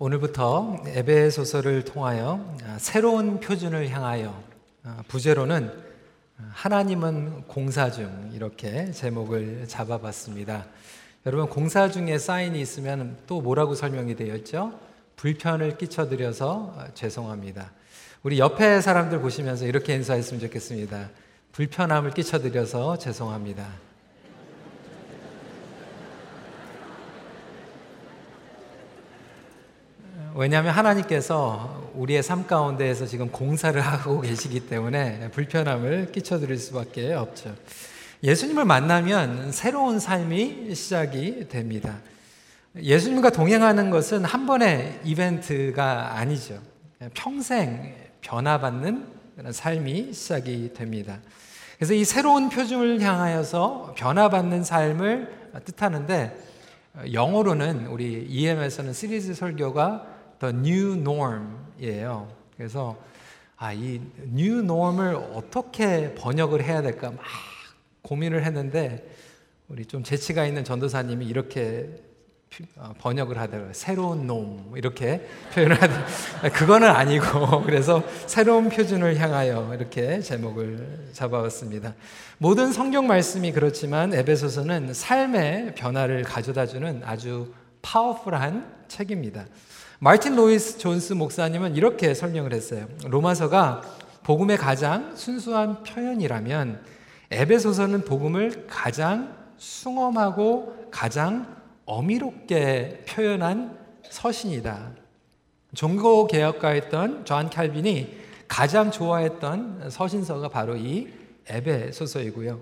[0.00, 4.40] 오늘부터 에베소서를 통하여 새로운 표준을 향하여
[5.08, 5.72] 부제로는
[6.52, 10.66] 하나님은 공사 중 이렇게 제목을 잡아봤습니다.
[11.26, 14.78] 여러분 공사 중에 사인이 있으면 또 뭐라고 설명이 되어 있죠?
[15.16, 17.72] 불편을 끼쳐드려서 죄송합니다.
[18.22, 21.10] 우리 옆에 사람들 보시면서 이렇게 인사했으면 좋겠습니다.
[21.50, 23.87] 불편함을 끼쳐드려서 죄송합니다.
[30.40, 37.56] 왜냐하면 하나님께서 우리의 삶 가운데에서 지금 공사를 하고 계시기 때문에 불편함을 끼쳐드릴 수밖에 없죠.
[38.22, 41.98] 예수님을 만나면 새로운 삶이 시작이 됩니다.
[42.76, 46.60] 예수님과 동행하는 것은 한 번의 이벤트가 아니죠.
[47.14, 49.08] 평생 변화받는
[49.50, 51.18] 삶이 시작이 됩니다.
[51.78, 56.38] 그래서 이 새로운 표준을 향하여서 변화받는 삶을 뜻하는데
[57.12, 62.28] 영어로는 우리 EM에서는 시리즈 설교가 The New Norm이에요.
[62.56, 62.96] 그래서
[63.56, 67.20] 아, 이 New Norm을 어떻게 번역을 해야 될까 막
[68.02, 69.08] 고민을 했는데
[69.68, 72.08] 우리 좀 재치가 있는 전도사님이 이렇게
[72.76, 73.72] 어, 번역을 하더라고요.
[73.72, 81.94] 새로운 놈 이렇게 표현을 하더 그거는 아니고 그래서 새로운 표준을 향하여 이렇게 제목을 잡아봤습니다.
[82.38, 87.52] 모든 성경 말씀이 그렇지만 에베소서는 삶의 변화를 가져다주는 아주
[87.82, 89.44] powerful한 책입니다.
[90.00, 92.86] 마틴 로이스 존스 목사님은 이렇게 설명을 했어요.
[93.04, 93.82] 로마서가
[94.22, 96.80] 복음의 가장 순수한 표현이라면
[97.32, 103.76] 에베소서는 복음을 가장 숭엄하고 가장 엄위롭게 표현한
[104.08, 104.92] 서신이다.
[105.74, 111.08] 종교 개혁가였던 존 칼빈이 가장 좋아했던 서신서가 바로 이
[111.48, 112.60] 에베소서이고요.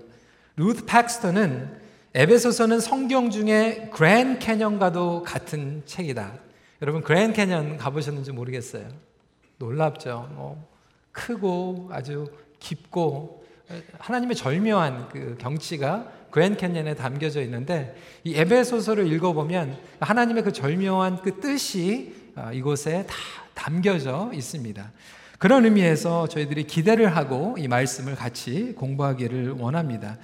[0.55, 6.46] 루트 팍스터는 에베소서는 성경 중에 그랜 캐년과도 같은 책이다.
[6.81, 8.87] 여러분 그랜 캐년 가보셨는지 모르겠어요.
[9.57, 10.29] 놀랍죠.
[10.33, 10.69] 뭐
[11.11, 12.27] 크고 아주
[12.59, 13.43] 깊고
[13.97, 21.39] 하나님의 절묘한 그 경치가 그랜 캐년에 담겨져 있는데 이 에베소서를 읽어보면 하나님의 그 절묘한 그
[21.39, 23.15] 뜻이 어, 이곳에 다
[23.55, 24.91] 담겨져 있습니다.
[25.39, 30.17] 그런 의미에서 저희들이 기대를 하고 이 말씀을 같이 공부하기를 원합니다.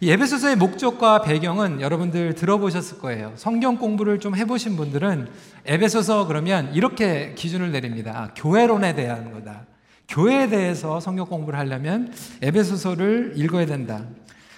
[0.00, 3.32] 이 에베소서의 목적과 배경은 여러분들 들어보셨을 거예요.
[3.36, 5.28] 성경 공부를 좀 해보신 분들은
[5.66, 8.12] 에베소서 그러면 이렇게 기준을 내립니다.
[8.14, 9.62] 아, 교회론에 대한 거다.
[10.08, 12.12] 교회에 대해서 성경 공부를 하려면
[12.42, 14.02] 에베소서를 읽어야 된다.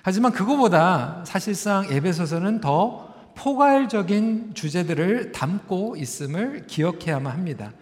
[0.03, 7.73] 하지만 그거보다 사실상 에베소서는 더 포괄적인 주제들을 담고 있음을 기억해야만 합니다.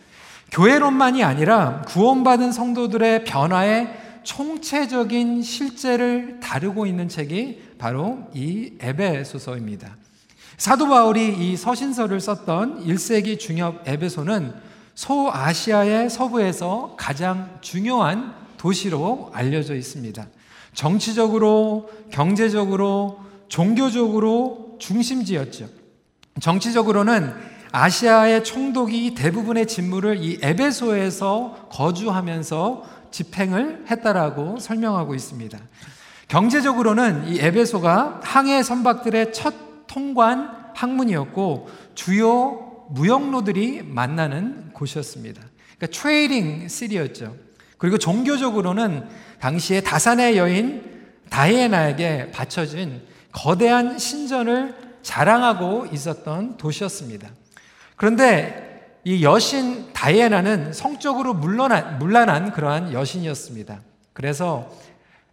[0.51, 9.97] 교회론만이 아니라 구원받은 성도들의 변화에 총체적인 실제를 다루고 있는 책이 바로 이 에베소서입니다.
[10.57, 14.55] 사도 바울이 이 서신서를 썼던 1세기 중엽 에베소는
[14.95, 20.27] 소아시아의 서부에서 가장 중요한 도시로 알려져 있습니다.
[20.73, 25.69] 정치적으로, 경제적으로, 종교적으로 중심지였죠.
[26.41, 27.33] 정치적으로는
[27.73, 35.57] 아시아의 총독이 대부분의 직무를 이 에베소에서 거주하면서 집행을 했다라고 설명하고 있습니다.
[36.27, 39.55] 경제적으로는 이 에베소가 항해 선박들의 첫
[39.87, 45.41] 통관 항만이었고 주요 무역로들이 만나는 곳이었습니다.
[45.77, 47.37] 그러니까 trading city였죠.
[47.79, 49.07] 그리고 종교적으로는
[49.39, 50.83] 당시에 다산의 여신
[51.31, 53.01] 다이애나에게 바쳐진
[53.31, 57.29] 거대한 신전을 자랑하고 있었던 도시였습니다.
[57.95, 58.74] 그런데
[59.05, 63.81] 이 여신 다이애나는 성적으로 물러난, 물란한 그러한 여신이었습니다.
[64.15, 64.71] 그래서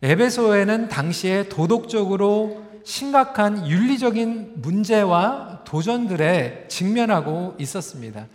[0.01, 8.25] 에베소에는 당시에 도덕적으로 심각한 윤리적인 문제와 도전들에 직면하고 있었습니다.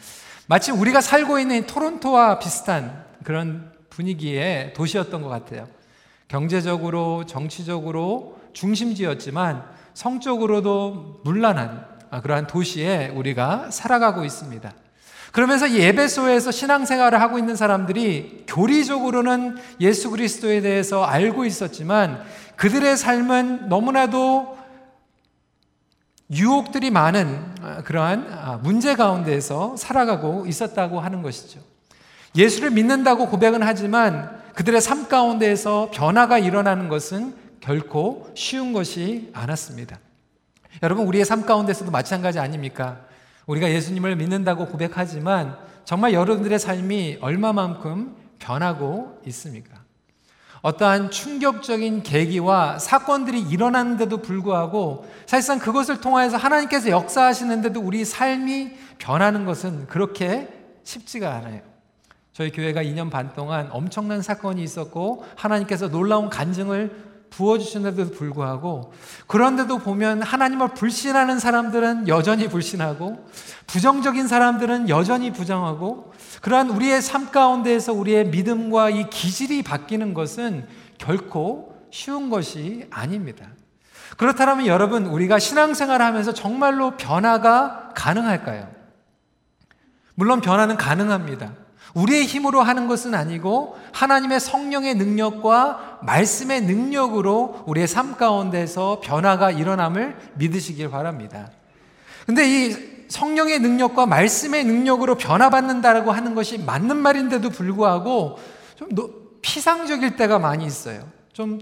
[0.46, 5.68] 마치 우리가 살고 있는 토론토와 비슷한 그런 분위기의 도시였던 것 같아요.
[6.28, 11.84] 경제적으로, 정치적으로 중심지였지만 성적으로도 문란한
[12.22, 14.72] 그러한 도시에 우리가 살아가고 있습니다.
[15.36, 22.22] 그러면서 이 에베소에서 신앙생활을 하고 있는 사람들이 교리적으로는 예수 그리스도에 대해서 알고 있었지만
[22.56, 24.56] 그들의 삶은 너무나도
[26.30, 31.60] 유혹들이 많은 아, 그러한 아, 문제 가운데에서 살아가고 있었다고 하는 것이죠.
[32.34, 39.98] 예수를 믿는다고 고백은 하지만 그들의 삶 가운데에서 변화가 일어나는 것은 결코 쉬운 것이 않았습니다.
[40.82, 43.05] 여러분, 우리의 삶 가운데서도 마찬가지 아닙니까?
[43.46, 49.86] 우리가 예수님을 믿는다고 고백하지만 정말 여러분들의 삶이 얼마만큼 변하고 있습니까?
[50.62, 59.86] 어떠한 충격적인 계기와 사건들이 일어났는데도 불구하고 사실상 그것을 통하여서 하나님께서 역사하시는데도 우리 삶이 변하는 것은
[59.86, 60.48] 그렇게
[60.82, 61.60] 쉽지가 않아요.
[62.32, 68.92] 저희 교회가 2년 반 동안 엄청난 사건이 있었고 하나님께서 놀라운 간증을 부어주시는데도 불구하고
[69.26, 73.26] 그런데도 보면 하나님을 불신하는 사람들은 여전히 불신하고
[73.66, 80.66] 부정적인 사람들은 여전히 부정하고 그러한 우리의 삶 가운데에서 우리의 믿음과 이 기질이 바뀌는 것은
[80.98, 83.48] 결코 쉬운 것이 아닙니다.
[84.16, 88.68] 그렇다면 여러분 우리가 신앙생활을 하면서 정말로 변화가 가능할까요?
[90.14, 91.52] 물론 변화는 가능합니다.
[91.94, 100.16] 우리의 힘으로 하는 것은 아니고 하나님의 성령의 능력과 말씀의 능력으로 우리의 삶 가운데서 변화가 일어남을
[100.34, 101.50] 믿으시길 바랍니다.
[102.26, 108.38] 근데 이 성령의 능력과 말씀의 능력으로 변화받는다라고 하는 것이 맞는 말인데도 불구하고
[108.74, 108.88] 좀
[109.42, 111.02] 피상적일 때가 많이 있어요.
[111.32, 111.60] 좀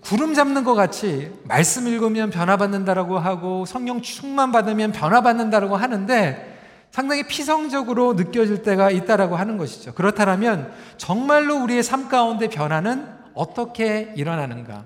[0.00, 6.51] 구름 잡는 것 같이 말씀 읽으면 변화받는다라고 하고 성령 충만 받으면 변화받는다라고 하는데
[6.92, 9.94] 상당히 피성적으로 느껴질 때가 있다라고 하는 것이죠.
[9.94, 14.84] 그렇다면 정말로 우리의 삶 가운데 변화는 어떻게 일어나는가?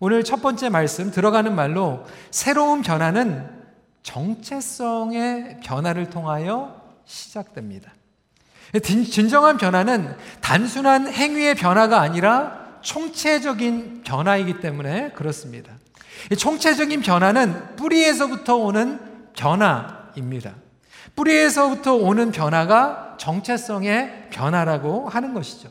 [0.00, 3.48] 오늘 첫 번째 말씀 들어가는 말로 새로운 변화는
[4.02, 7.94] 정체성의 변화를 통하여 시작됩니다.
[8.82, 15.72] 진정한 변화는 단순한 행위의 변화가 아니라 총체적인 변화이기 때문에 그렇습니다.
[16.36, 18.98] 총체적인 변화는 뿌리에서부터 오는
[19.36, 20.54] 변화입니다.
[21.14, 25.68] 뿌리에서부터 오는 변화가 정체성의 변화라고 하는 것이죠.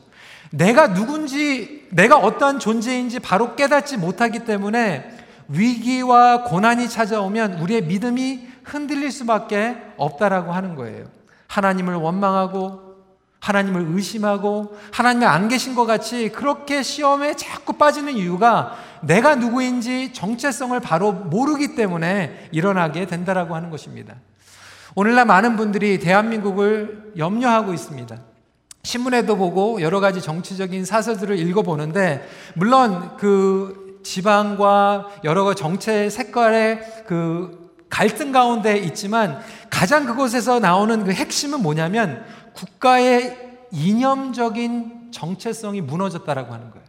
[0.50, 5.10] 내가 누군지, 내가 어떠한 존재인지 바로 깨닫지 못하기 때문에
[5.48, 11.06] 위기와 고난이 찾아오면 우리의 믿음이 흔들릴 수밖에 없다라고 하는 거예요.
[11.48, 12.84] 하나님을 원망하고
[13.40, 20.78] 하나님을 의심하고 하나님이 안 계신 것 같이 그렇게 시험에 자꾸 빠지는 이유가 내가 누구인지 정체성을
[20.80, 24.14] 바로 모르기 때문에 일어나게 된다라고 하는 것입니다.
[24.96, 28.16] 오늘날 많은 분들이 대한민국을 염려하고 있습니다.
[28.84, 38.32] 신문에도 보고 여러 가지 정치적인 사설들을 읽어보는데, 물론 그 지방과 여러 정체 색깔의 그 갈등
[38.32, 43.36] 가운데 있지만 가장 그곳에서 나오는 그 핵심은 뭐냐면 국가의
[43.72, 46.83] 이념적인 정체성이 무너졌다라고 하는 거예요.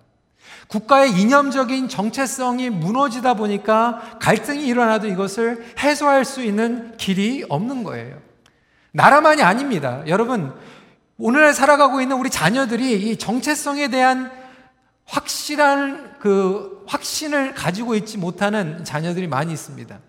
[0.67, 8.17] 국가의 이념적인 정체성이 무너지다 보니까 갈등이 일어나도 이것을 해소할 수 있는 길이 없는 거예요.
[8.91, 10.03] 나라만이 아닙니다.
[10.07, 10.53] 여러분,
[11.17, 14.31] 오늘날 살아가고 있는 우리 자녀들이 이 정체성에 대한
[15.05, 19.99] 확실한 그 확신을 가지고 있지 못하는 자녀들이 많이 있습니다.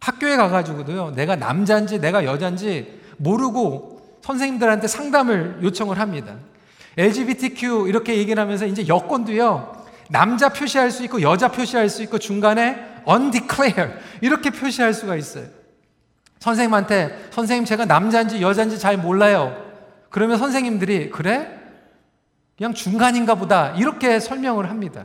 [0.00, 6.36] 학교에 가가지고도요, 내가 남자인지 내가 여자인지 모르고 선생님들한테 상담을 요청을 합니다.
[6.96, 9.83] LGBTQ 이렇게 얘기를 하면서 이제 여권도요,
[10.14, 15.46] 남자 표시할 수 있고 여자 표시할 수 있고 중간에 undeclare 이렇게 표시할 수가 있어요.
[16.38, 19.60] 선생님한테 선생님 제가 남자인지 여자인지 잘 몰라요.
[20.10, 21.58] 그러면 선생님들이 그래?
[22.56, 25.04] 그냥 중간인가 보다 이렇게 설명을 합니다.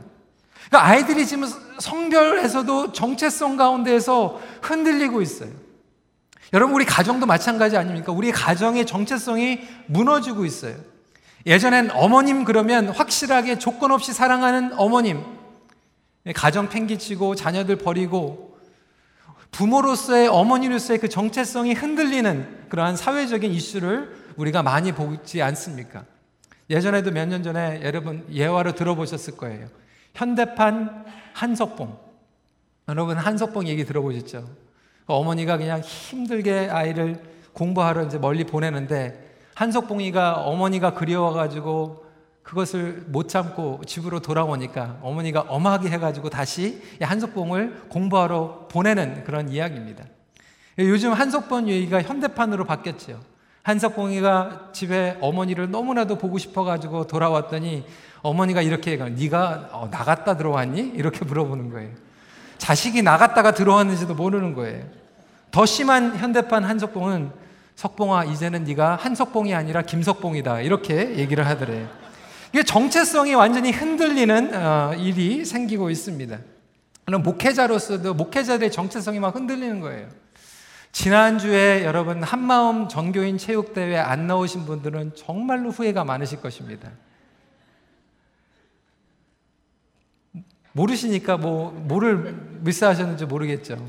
[0.68, 1.48] 그러니까 아이들이 지금
[1.80, 5.50] 성별에서도 정체성 가운데에서 흔들리고 있어요.
[6.52, 8.12] 여러분 우리 가정도 마찬가지 아닙니까?
[8.12, 10.76] 우리 가정의 정체성이 무너지고 있어요.
[11.46, 15.22] 예전엔 어머님 그러면 확실하게 조건 없이 사랑하는 어머님,
[16.34, 18.58] 가정 팽개치고 자녀들 버리고
[19.52, 26.04] 부모로서의 어머니로서의 그 정체성이 흔들리는 그러한 사회적인 이슈를 우리가 많이 보지 않습니까?
[26.68, 29.66] 예전에도 몇 년 전에 여러분 예화로 들어보셨을 거예요.
[30.14, 31.98] 현대판 한석봉.
[32.88, 34.48] 여러분 한석봉 얘기 들어보셨죠?
[35.06, 37.20] 어머니가 그냥 힘들게 아이를
[37.54, 42.04] 공부하러 이제 멀리 보내는데 한석봉이가 어머니가 그리워가지고
[42.42, 50.04] 그것을 못 참고 집으로 돌아오니까 어머니가 엄하게 해가지고 다시 한석봉을 공부하러 보내는 그런 이야기입니다.
[50.78, 53.20] 요즘 한석봉 얘기가 현대판으로 바뀌었죠.
[53.62, 57.84] 한석봉이가 집에 어머니를 너무나도 보고 싶어가지고 돌아왔더니
[58.22, 59.14] 어머니가 이렇게 얘기해요.
[59.14, 60.92] 네가 어, 나갔다 들어왔니?
[60.94, 61.90] 이렇게 물어보는 거예요.
[62.58, 64.84] 자식이 나갔다가 들어왔는지도 모르는 거예요.
[65.50, 67.30] 더 심한 현대판 한석봉은
[67.80, 71.88] 석봉아 이제는 네가 한석봉이 아니라 김석봉이다 이렇게 얘기를 하더래요.
[72.52, 76.38] 이게 정체성이 완전히 흔들리는 어, 일이 생기고 있습니다.
[77.06, 80.10] 목회자로서도 목회자들의 정체성이 막 흔들리는 거예요.
[80.92, 86.90] 지난주에 여러분 한마음 전교인 체육대회 안 나오신 분들은 정말로 후회가 많으실 것입니다.
[90.72, 93.86] 모르시니까 뭐 뭐를 미스하셨는지 모르겠죠.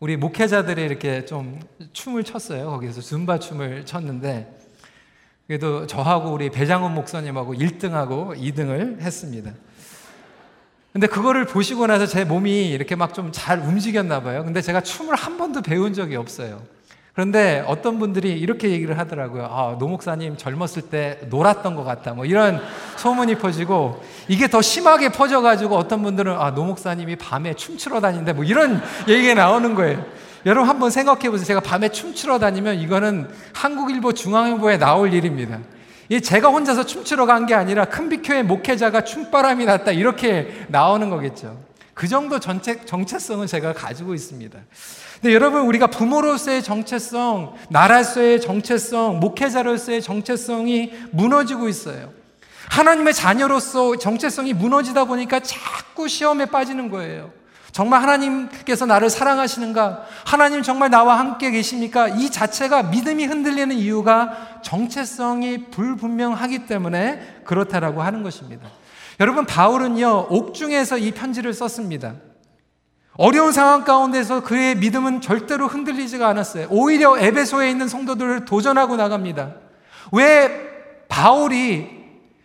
[0.00, 1.60] 우리 목회자들이 이렇게 좀
[1.92, 2.70] 춤을 췄어요.
[2.70, 4.58] 거기서 줌바 춤을 췄는데
[5.46, 9.52] 그래도 저하고 우리 배장훈 목사님하고 1등하고 2등을 했습니다.
[10.94, 14.42] 근데 그거를 보시고 나서 제 몸이 이렇게 막 좀 잘 움직였나 봐요.
[14.42, 16.62] 근데 제가 춤을 한 번도 배운 적이 없어요.
[17.14, 19.44] 그런데 어떤 분들이 이렇게 얘기를 하더라고요.
[19.44, 22.12] 아, 노 목사님 젊었을 때 놀았던 것 같다.
[22.14, 22.60] 뭐 이런
[22.96, 28.32] 소문이 퍼지고 이게 더 심하게 퍼져가지고 어떤 분들은 아, 노 목사님이 밤에 춤추러 다닌다.
[28.32, 30.04] 뭐 이런 얘기가 나오는 거예요.
[30.46, 31.44] 여러분 한번 생각해 보세요.
[31.44, 35.58] 제가 밤에 춤추러 다니면 이거는 한국일보 중앙일보에 나올 일입니다.
[36.08, 41.58] 이 제가 혼자서 춤추러 간 게 아니라 큰빛교회 목회자가 춤바람이 났다 이렇게 나오는 거겠죠.
[41.92, 44.58] 그 정도 전체 정체성을 제가 가지고 있습니다.
[45.20, 52.10] 근데 여러분 우리가 부모로서의 정체성, 나라로서의 정체성, 목회자로서의 정체성이 무너지고 있어요.
[52.70, 57.32] 하나님의 자녀로서 정체성이 무너지다 보니까 자꾸 시험에 빠지는 거예요.
[57.72, 60.06] 정말 하나님께서 나를 사랑하시는가?
[60.24, 62.08] 하나님 정말 나와 함께 계십니까?
[62.08, 68.68] 이 자체가 믿음이 흔들리는 이유가 정체성이 불분명하기 때문에 그렇다라고 하는 것입니다.
[69.20, 72.14] 여러분, 바울은요, 옥중에서 이 편지를 썼습니다.
[73.14, 76.68] 어려운 상황 가운데서 그의 믿음은 절대로 흔들리지가 않았어요.
[76.70, 79.54] 오히려 에베소에 있는 성도들을 도전하고 나갑니다.
[80.12, 80.50] 왜
[81.08, 82.00] 바울이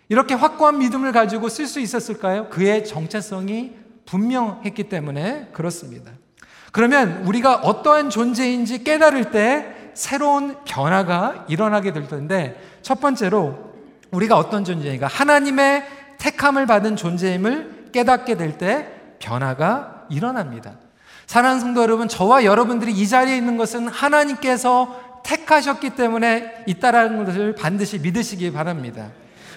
[0.10, 2.50] 이렇게 확고한 믿음을 가지고 쓸 수 있었을까요?
[2.50, 3.74] 그의 정체성이
[4.06, 6.12] 분명했기 때문에 그렇습니다.
[6.72, 13.74] 그러면 우리가 어떠한 존재인지 깨달을 때 새로운 변화가 일어나게 될 텐데 첫 번째로
[14.12, 15.86] 우리가 어떤 존재인가 하나님의
[16.18, 20.74] 택함을 받은 존재임을 깨닫게 될 때 변화가 일어납니다.
[21.28, 28.00] 사랑하는 성도 여러분, 저와 여러분들이 이 자리에 있는 것은 하나님께서 택하셨기 때문에 있다라는 것을 반드시
[28.00, 29.08] 믿으시기 바랍니다.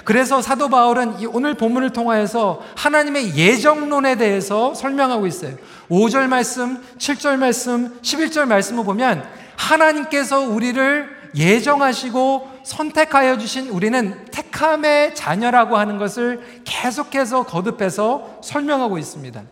[0.05, 5.57] 그래서 사도 바울은 오늘 본문을 통하여서 하나님의 예정론에 대해서 설명하고 있어요.
[5.91, 15.77] 5절 말씀, 7절 말씀, 11절 말씀을 보면 하나님께서 우리를 예정하시고 선택하여 주신 우리는 택함의 자녀라고
[15.77, 19.43] 하는 것을 계속해서 거듭해서 설명하고 있습니다.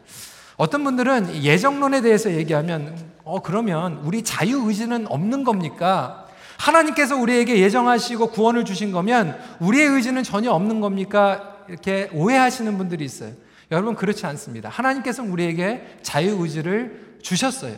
[0.57, 6.27] 어떤 분들은 예정론에 대해서 얘기하면 어 그러면 우리 자유 의지는 없는 겁니까?
[6.59, 11.57] 하나님께서 우리에게 예정하시고 구원을 주신 거면 우리의 의지는 전혀 없는 겁니까?
[11.69, 13.33] 이렇게 오해하시는 분들이 있어요.
[13.71, 14.69] 여러분 그렇지 않습니다.
[14.69, 17.77] 하나님께서 우리에게 자유의지를 주셨어요.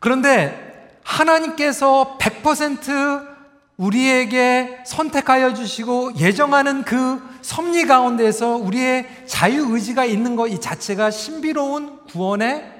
[0.00, 3.37] 그런데 하나님께서 100%
[3.78, 12.04] 우리에게 선택하여 주시고 예정하는 그 섭리 가운데서 우리의 자유 의지가 있는 것 이 자체가 신비로운
[12.06, 12.72] 구원의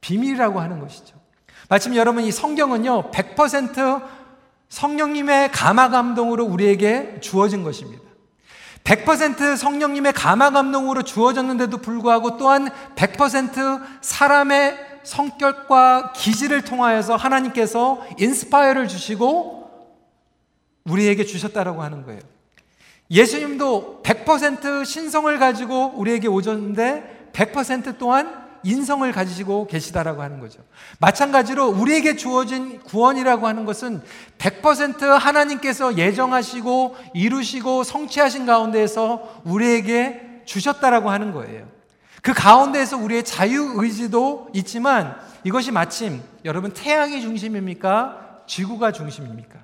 [0.00, 1.16] 비밀이라고 하는 것이죠.
[1.68, 4.02] 마치 여러분 이 성경은요, 100%
[4.68, 8.02] 성령님의 감화 감동으로 우리에게 주어진 것입니다.
[8.84, 19.61] 100% 성령님의 감화 감동으로 주어졌는데도 불구하고 또한 100% 사람의 성격과 기질을 통하여서 하나님께서 inspire를 주시고
[20.84, 22.20] 우리에게 주셨다라고 하는 거예요.
[23.10, 30.60] 예수님도 100% 신성을 가지고 우리에게 오셨는데 100% 또한 인성을 가지시고 계시다라고 하는 거죠.
[30.98, 34.02] 마찬가지로 우리에게 주어진 구원이라고 하는 것은
[34.38, 41.66] 100% 하나님께서 예정하시고 이루시고 성취하신 가운데에서 우리에게 주셨다라고 하는 거예요.
[42.22, 48.44] 그 가운데에서 우리의 자유 의지도 있지만 이것이 마침 여러분 태양이 중심입니까?
[48.46, 49.58] 지구가 중심입니까?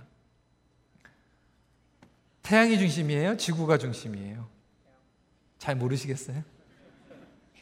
[2.49, 3.37] 태양이 중심이에요?
[3.37, 4.47] 지구가 중심이에요?
[5.59, 6.43] 잘 모르시겠어요?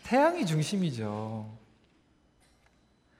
[0.05, 1.51] 태양이 중심이죠.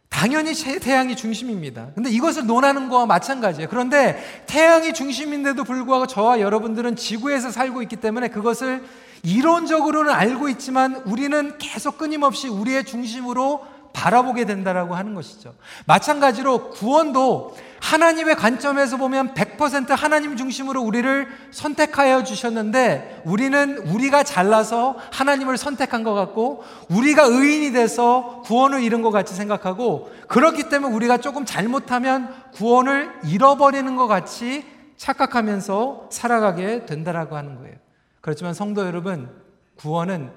[0.09, 1.91] 당연히 태양이 중심입니다.
[1.97, 3.69] 근데 이것을 논하는 거와 마찬가지예요.
[3.69, 8.85] 그런데 태양이 중심인데도 불구하고 저와 여러분들은 지구에서 살고 있기 때문에 그것을
[9.25, 15.53] 이론적으로는 알고 있지만 우리는 계속 끊임없이 우리의 중심으로 바라보게 된다라고 하는 것이죠.
[15.87, 25.57] 마찬가지로 구원도 하나님의 관점에서 보면 100% 하나님 중심으로 우리를 선택하여 주셨는데 우리는 우리가 잘나서 하나님을
[25.57, 31.45] 선택한 것 같고 우리가 의인이 돼서 구원을 잃은 것 같이 생각하고 그렇기 때문에 우리가 조금
[31.45, 34.65] 잘못하면 구원을 잃어버리는 것 같이
[34.97, 37.77] 착각하면서 살아가게 된다라고 하는 거예요.
[38.21, 39.31] 그렇지만 성도 여러분,
[39.77, 40.31] 구원은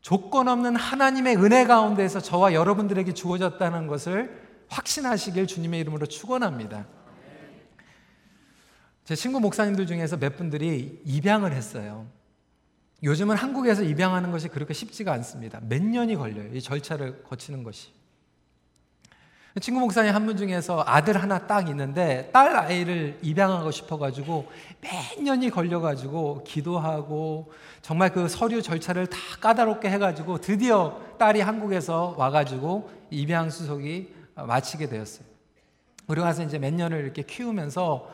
[0.00, 6.86] 조건 없는 하나님의 은혜 가운데서 저와 여러분들에게 주어졌다는 것을 확신하시길 주님의 이름으로 축원합니다.
[9.04, 12.06] 제 친구 목사님들 중에서 몇 분들이 입양을 했어요.
[13.02, 15.60] 요즘은 한국에서 입양하는 것이 그렇게 쉽지가 않습니다.
[15.68, 16.54] 몇 년이 걸려요.
[16.54, 17.88] 이 절차를 거치는 것이.
[19.60, 24.50] 친구 목사님 한 분 중에서 아들 하나 딱 있는데 딸 아이를 입양하고 싶어가지고
[24.80, 27.52] 몇 년이 걸려가지고 기도하고
[27.82, 35.26] 정말 그 서류 절차를 다 까다롭게 해가지고 드디어 딸이 한국에서 와가지고 입양 수속이 마치게 되었어요.
[36.08, 38.10] 우리 가서 이제 몇 년을 이렇게 키우면서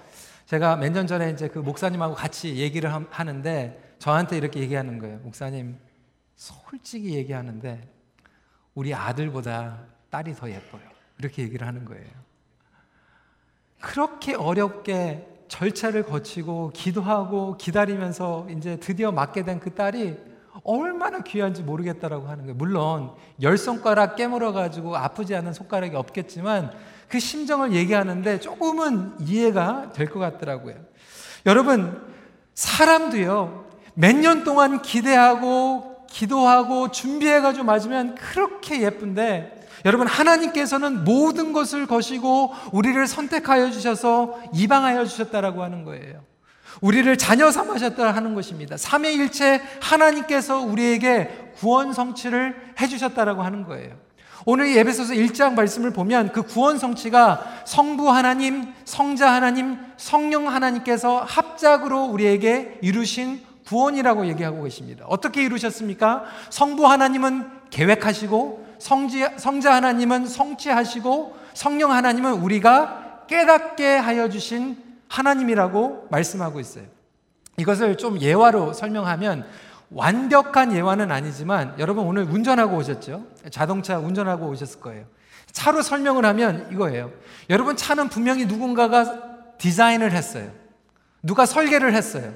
[0.46, 5.18] 제가 몇 년 전에 이제 그 목사님하고 같이 얘기를 하는데 저한테 이렇게 얘기하는 거예요.
[5.18, 5.76] 목사님,
[6.36, 7.80] 솔직히 얘기하는데
[8.74, 9.80] 우리 아들보다
[10.10, 10.82] 딸이 더 예뻐요.
[11.18, 12.06] 이렇게 얘기를 하는 거예요.
[13.80, 20.16] 그렇게 어렵게 절차를 거치고 기도하고 기다리면서 이제 드디어 맞게 된 그 딸이
[20.64, 22.54] 얼마나 귀한지 모르겠다라고 하는 거예요.
[22.56, 23.10] 물론
[23.42, 26.72] 열 손가락 깨물어 가지고 아프지 않은 손가락이 없겠지만
[27.08, 30.74] 그 심정을 얘기하는데 조금은 이해가 될 것 같더라고요.
[31.46, 32.00] 여러분
[32.54, 41.86] 사람도요 몇 년 동안 기대하고 기도하고 준비해 가지고 맞으면 그렇게 예쁜데 여러분 하나님께서는 모든 것을
[41.86, 46.20] 거시고 우리를 선택하여 주셔서 이방하여 주셨다라고 하는 거예요.
[46.80, 48.76] 우리를 자녀 삼으셨다 하는 것입니다.
[48.76, 53.96] 삼위일체 하나님께서 우리에게 구원 성취를 해 주셨다라고 하는 거예요.
[54.44, 62.04] 오늘 예배소서 1장 말씀을 보면 그 구원 성취가 성부 하나님, 성자 하나님, 성령 하나님께서 합작으로
[62.04, 65.04] 우리에게 이루신 구원이라고 얘기하고 계십니다.
[65.08, 66.24] 어떻게 이루셨습니까?
[66.48, 76.60] 성부 하나님은 계획하시고 성지, 성자 하나님은 성취하시고 성령 하나님은 우리가 깨닫게 하여 주신 하나님이라고 말씀하고
[76.60, 76.84] 있어요.
[77.56, 79.46] 이것을 좀 예화로 설명하면
[79.90, 83.26] 완벽한 예화는 아니지만 여러분 오늘 운전하고 오셨죠?
[83.50, 85.06] 자동차 운전하고 오셨을 거예요.
[85.52, 87.10] 차로 설명을 하면 이거예요.
[87.50, 90.50] 여러분 차는 분명히 누군가가 디자인을 했어요.
[91.22, 92.32] 누가 설계를 했어요.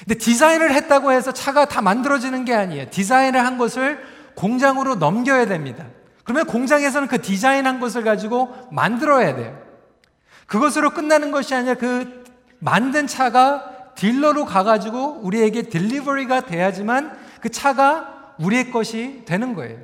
[0.00, 2.90] 근데 디자인을 했다고 해서 차가 다 만들어지는 게 아니에요.
[2.90, 4.00] 디자인을 한 것을
[4.34, 5.86] 공장으로 넘겨야 됩니다.
[6.24, 9.58] 그러면 공장에서는 그 디자인한 것을 가지고 만들어야 돼요.
[10.52, 12.24] 그것으로 끝나는 것이 아니라 그
[12.58, 19.78] 만든 차가 딜러로 가가지고 우리에게 딜리버리가 돼야지만 그 차가 우리의 것이 되는 거예요.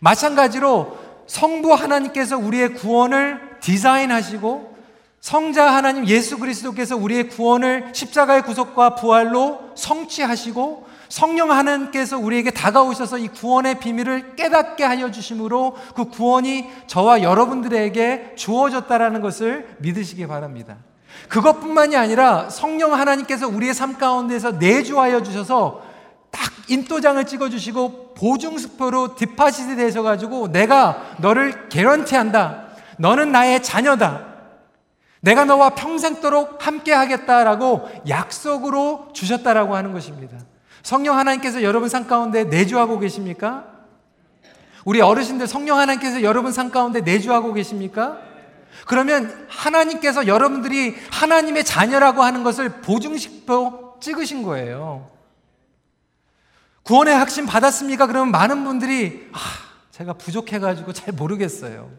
[0.00, 4.76] 마찬가지로 성부 하나님께서 우리의 구원을 디자인하시고
[5.22, 13.28] 성자 하나님 예수 그리스도께서 우리의 구원을 십자가의 구속과 부활로 성취하시고 성령 하나님께서 우리에게 다가오셔서 이
[13.28, 20.78] 구원의 비밀을 깨닫게 하여 주심으로 그 구원이 저와 여러분들에게 주어졌다라는 것을 믿으시기 바랍니다.
[21.28, 25.82] 그것뿐만이 아니라 성령 하나님께서 우리의 삶 가운데서 내주하여 주셔서
[26.30, 32.68] 딱 인도장을 찍어 주시고 보증수표로 디파시트 되셔 가지고 내가 너를 개런티한다.
[32.96, 34.28] 너는 나의 자녀다.
[35.20, 40.38] 내가 너와 평생도록 함께 하겠다라고 약속으로 주셨다라고 하는 것입니다.
[40.82, 43.66] 성령 하나님께서 여러분 삶 가운데 내주하고 계십니까?
[44.84, 48.18] 우리 어르신들 성령 하나님께서 여러분 삶 가운데 내주하고 계십니까?
[48.86, 55.10] 그러면 하나님께서 여러분들이 하나님의 자녀라고 하는 것을 보증식표 찍으신 거예요.
[56.82, 58.06] 구원의 확신 받았습니까?
[58.06, 59.38] 그러면 많은 분들이 아,
[59.92, 61.90] 제가 부족해가지고 잘 모르겠어요.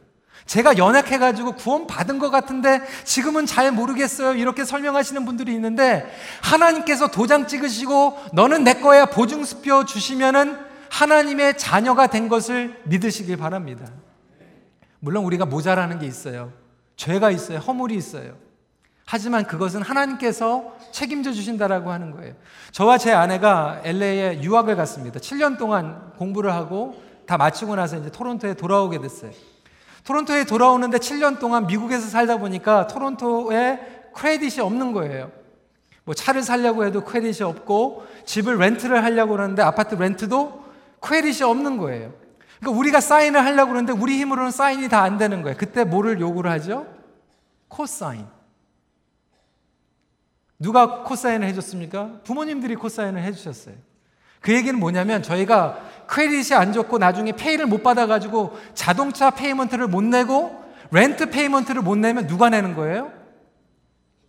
[0.46, 4.34] 제가 연약해가지고 구원 받은 것 같은데 지금은 잘 모르겠어요.
[4.34, 6.06] 이렇게 설명하시는 분들이 있는데
[6.42, 10.58] 하나님께서 도장 찍으시고 너는 내 거야 보증수표 주시면은
[10.90, 13.86] 하나님의 자녀가 된 것을 믿으시길 바랍니다.
[15.00, 16.54] 물론 우리가 모자라는 게 있어요.
[16.96, 17.60] 죄가 있어요.
[17.60, 18.36] 허물이 있어요.
[19.06, 22.34] 하지만 그것은 하나님께서 책임져 주신다라고 하는 거예요.
[22.72, 25.20] 저와 제 아내가 LA에 유학을 갔습니다.
[25.20, 29.32] 7년 동안 공부를 하고 다 마치고 나서 이제 토론토에 돌아오게 됐어요.
[30.04, 35.32] 토론토에 돌아오는데 7년 동안 미국에서 살다 보니까 토론토에 크레딧이 없는 거예요.
[36.04, 40.64] 뭐 차를 살려고 해도 크레딧이 없고 집을 렌트를 하려고 그러는데 아파트 렌트도
[41.00, 42.14] credit이 없는 거예요.
[42.60, 45.58] 그러니까 우리가 사인을 하려고 그러는데 우리 힘으로는 사인이 다 안 되는 거예요.
[45.58, 46.86] 그때 뭐를 요구를 하죠?
[47.70, 48.26] co-sign.
[50.60, 52.20] 누가 co-sign을 해줬습니까?
[52.24, 53.76] 부모님들이 코사인을 해주셨어요.
[54.40, 55.80] 그 얘기는 뭐냐면 저희가
[56.14, 62.28] credit이 안 좋고 나중에 pay를 못 받아가지고 자동차 payment를 못 내고 rent payment를 못 내면
[62.28, 63.12] 누가 내는 거예요?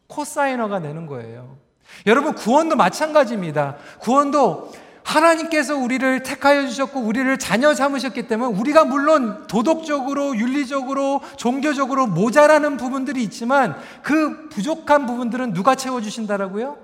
[0.07, 1.59] co-signer가 내는 거예요.
[2.07, 3.77] 여러분 구원도 마찬가지입니다.
[3.99, 12.79] 구원도 하나님께서 우리를 택하여 주셨고 우리를 자녀 삼으셨기 때문에 우리가 물론 도덕적으로 윤리적으로 종교적으로 모자라는
[12.79, 16.84] 부분들이 있지만 그 부족한 부분들은 누가 채워 주신다라고요?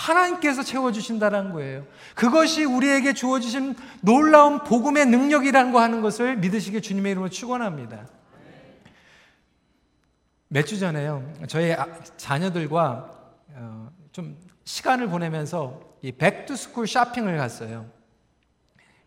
[0.00, 1.84] 하나님께서 채워주신다는 거예요.
[2.14, 8.06] 그것이 우리에게 주어주신 놀라운 복음의 능력이라는 거 하는 것을 믿으시길 주님의 이름으로 축원합니다.
[10.48, 11.32] 몇 주 전에요.
[11.46, 11.86] 저희 아,
[12.16, 13.10] 자녀들과
[13.54, 17.86] 어, 좀 시간을 보내면서 이 back to school 쇼핑을 갔어요.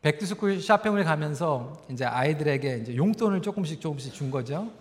[0.04, 4.72] back to school 쇼핑을 가면서 이제 아이들에게 이제 용돈을 조금씩 조금씩 준 거죠.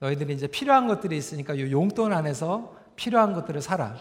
[0.00, 3.96] 너희들이 이제 필요한 것들이 있으니까 이 용돈 안에서 필요한 것들을 사라.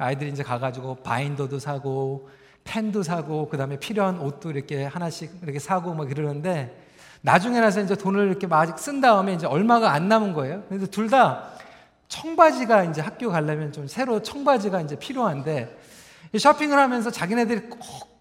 [0.00, 2.28] 아이들이 이제 가가지고 바인더도 사고
[2.64, 6.76] 펜도 사고 그 다음에 필요한 옷도 이렇게 하나씩 이렇게 사고 막 이러는데
[7.22, 10.62] 나중에 나서 이제 돈을 이렇게 막 쓴 다음에 이제 얼마가 안 남은 거예요.
[10.68, 11.50] 그래서 둘다
[12.08, 15.78] 청바지가 이제 학교 가려면 좀 새로 청바지가 이제 필요한데
[16.36, 17.78] 쇼핑을 하면서 자기네들이 꼭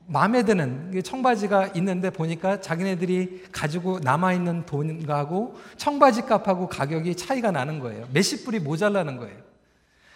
[0.07, 8.07] 마음에 드는 청바지가 있는데 보니까 자기네들이 가지고 남아있는 돈하고 청바지 값하고 가격이 차이가 나는 거예요.
[8.11, 9.48] 몇십 불이 모자라는 거예요.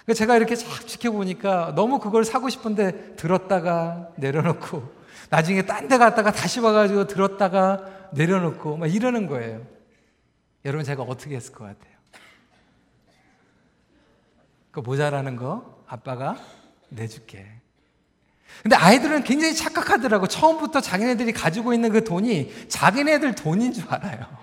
[0.05, 6.31] 그러니까 제가 이렇게 쫙 지켜보니까 너무 그걸 사고 싶은데 들었다가 내려놓고 나중에 딴 데 갔다가
[6.31, 9.65] 다시 와가지고 들었다가 내려놓고 막 이러는 거예요.
[10.65, 11.93] 여러분 제가 어떻게 했을 것 같아요?
[14.71, 16.37] 그 모자라는 거 아빠가
[16.89, 17.45] 내줄게.
[18.61, 20.27] 근데 아이들은 굉장히 착각하더라고.
[20.27, 24.42] 처음부터 자기네들이 가지고 있는 그 돈이 자기네들 돈인 줄 알아요.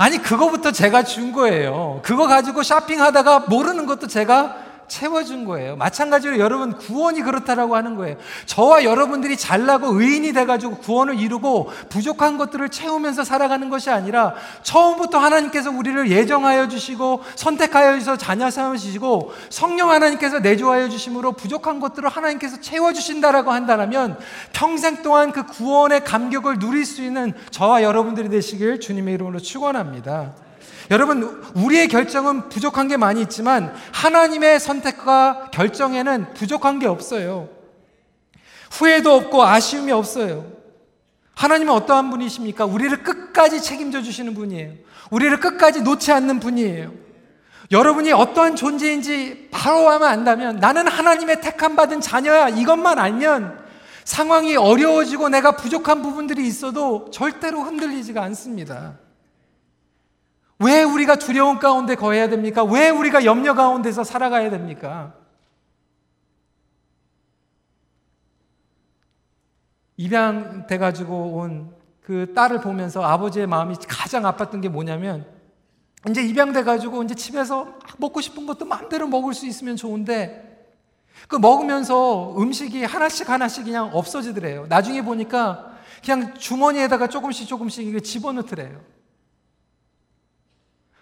[0.00, 2.00] 아니, 그거부터 제가 준 거예요.
[2.02, 4.56] 그거 가지고 쇼핑하다가 모르는 것도 제가
[4.90, 5.76] 채워준 거예요.
[5.76, 8.16] 마찬가지로 여러분 구원이 그렇다라고 하는 거예요.
[8.46, 15.70] 저와 여러분들이 잘나고 의인이 돼가지고 구원을 이루고 부족한 것들을 채우면서 살아가는 것이 아니라 처음부터 하나님께서
[15.70, 23.52] 우리를 예정하여 주시고 선택하여 주셔서 자녀 삼으시고 성령 하나님께서 내주하여 주심으로 부족한 것들을 하나님께서 채워주신다라고
[23.52, 24.18] 한다면
[24.52, 30.49] 평생 동안 그 구원의 감격을 누릴 수 있는 저와 여러분들이 되시길 주님의 이름으로 축원합니다.
[30.90, 37.48] 여러분, 우리의 결정은 부족한 게 많이 있지만 하나님의 선택과 결정에는 부족한 게 없어요.
[38.72, 40.50] 후회도 없고 아쉬움이 없어요.
[41.36, 42.64] 하나님은 어떠한 분이십니까?
[42.64, 44.72] 우리를 끝까지 책임져 주시는 분이에요.
[45.10, 46.92] 우리를 끝까지 놓지 않는 분이에요.
[47.70, 52.48] 여러분이 어떠한 존재인지 바로 하면 안다면 나는 하나님의 택함 받은 자녀야.
[52.48, 53.60] 이것만 알면
[54.04, 58.98] 상황이 어려워지고 내가 부족한 부분들이 있어도 절대로 흔들리지가 않습니다.
[60.60, 62.62] 왜 우리가 두려움 가운데 거해야 됩니까?
[62.62, 65.14] 왜 우리가 염려 가운데서 살아가야 됩니까?
[69.96, 75.24] 입양돼 가지고 온 그 딸을 보면서 아버지의 마음이 가장 아팠던 게 뭐냐면
[76.08, 80.66] 이제 입양돼 가지고 이제 집에서 먹고 싶은 것도 마음대로 먹을 수 있으면 좋은데
[81.28, 84.66] 그 먹으면서 음식이 하나씩 하나씩 그냥 없어지더래요.
[84.68, 88.80] 나중에 보니까 그냥 주머니에다가 조금씩 조금씩 집어넣더래요.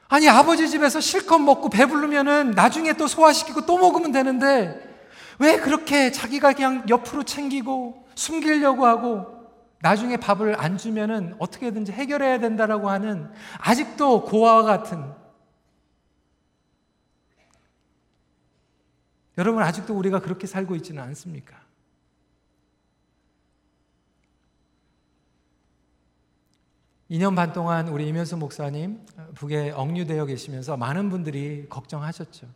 [0.09, 4.89] 아니, 아버지 집에서 실컷 먹고 배부르면은 나중에 또 소화시키고 또 먹으면 되는데
[5.39, 9.39] 왜 그렇게 자기가 그냥 옆으로 챙기고 숨기려고 하고
[9.81, 15.13] 나중에 밥을 안 주면은 어떻게든지 해결해야 된다라고 하는 아직도 고아와 같은
[19.37, 21.68] 여러분 아직도 우리가 그렇게 살고 있지는 않습니까?
[27.11, 29.01] 2년 반 동안 우리 이면수 목사님
[29.35, 32.47] 북에 억류되어 계시면서 많은 분들이 걱정하셨죠.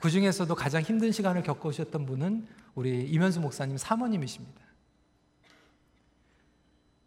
[0.00, 4.60] 그 중에서도 가장 힘든 시간을 겪으셨던 분은 우리 이면수 목사님 사모님이십니다.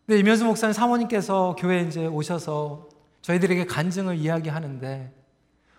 [0.05, 2.89] 근데 이면수 목사님 사모님께서 교회에 이제 오셔서
[3.21, 5.13] 저희들에게 간증을 이야기하는데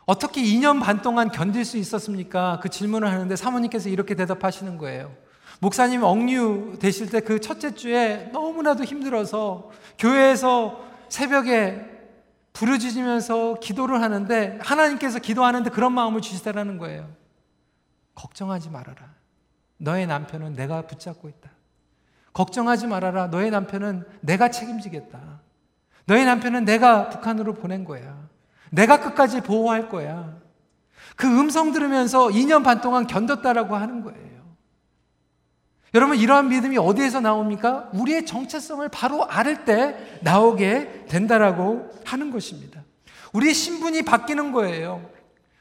[0.06, 2.60] 어떻게 2년 반 동안 견딜 수 있었습니까?
[2.62, 5.14] 그 질문을 하는데 사모님께서 이렇게 대답하시는 거예요.
[5.60, 11.84] 목사님 억류 되실 때 그 첫째 주에 너무나도 힘들어서 교회에서 새벽에
[12.52, 17.08] 부르짖으면서 기도를 하는데 하나님께서 기도하는데 그런 마음을 주시다라는 거예요.
[18.14, 19.14] 걱정하지 말아라.
[19.78, 21.50] 너의 남편은 내가 붙잡고 있다.
[22.32, 23.28] 걱정하지 말아라.
[23.28, 25.40] 너의 남편은 내가 책임지겠다.
[26.06, 28.28] 너의 남편은 내가 북한으로 보낸 거야.
[28.70, 30.36] 내가 끝까지 보호할 거야.
[31.16, 34.27] 그 음성 들으면서 2년 반 동안 견뎠다라고 하는 거예요.
[35.94, 37.88] 여러분 이러한 믿음이 어디에서 나옵니까?
[37.94, 42.82] 우리의 정체성을 바로 알을 때 나오게 된다라고 하는 것입니다.
[43.32, 45.02] 우리의 신분이 바뀌는 거예요.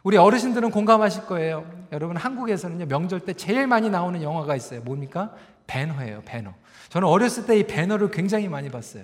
[0.03, 1.69] 우리 어르신들은 공감하실 거예요.
[1.91, 4.81] 여러분 한국에서는요 명절 때 제일 많이 나오는 영화가 있어요.
[4.81, 5.33] 뭡니까?
[5.67, 6.21] 배너예요.
[6.25, 6.53] 배너.
[6.89, 9.03] 저는 어렸을 때 이 배너를 굉장히 많이 봤어요.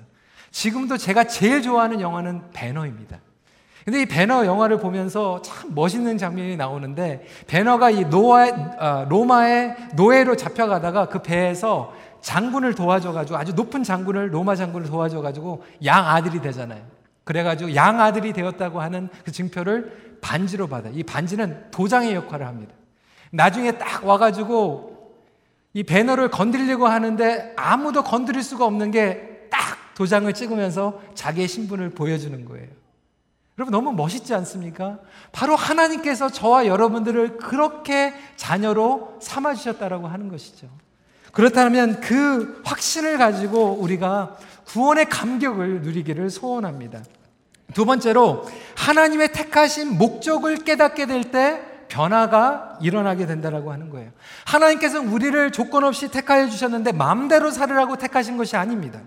[0.52, 3.20] 지금도 제가 제일 좋아하는 영화는 배너입니다.
[3.86, 10.36] 근데 이 배너 영화를 보면서 참 멋있는 장면이 나오는데 배너가 이 노아, 아, 로마의 노예로
[10.36, 16.82] 잡혀가다가 그 배에서 장군을 도와줘가지고 아주 높은 장군을 로마 장군을 도와줘가지고 양 아들이 되잖아요.
[17.26, 20.90] 그래가지고 양 아들이 되었다고 하는 그 증표를 반지로 받아.
[20.90, 22.74] 이 반지는 도장의 역할을 합니다.
[23.32, 24.92] 나중에 딱 와가지고
[25.74, 32.44] 이 배너를 건드리려고 하는데 아무도 건드릴 수가 없는 게 딱 도장을 찍으면서 자기의 신분을 보여주는
[32.46, 32.68] 거예요.
[33.58, 35.00] 여러분 너무 멋있지 않습니까?
[35.32, 40.68] 바로 하나님께서 저와 여러분들을 그렇게 자녀로 삼아 주셨다라고 하는 것이죠.
[41.32, 47.04] 그렇다면 그 확신을 가지고 우리가 구원의 감격을 누리기를 소원합니다.
[47.74, 54.10] 두 번째로 하나님의 택하신 목적을 깨닫게 될 때 변화가 일어나게 된다라고 하는 거예요.
[54.46, 59.00] 하나님께서는 우리를 조건 없이 택하여 주셨는데 마음대로 살으라고 택하신 것이 아닙니다.